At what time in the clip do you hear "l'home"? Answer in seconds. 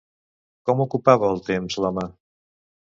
1.85-2.09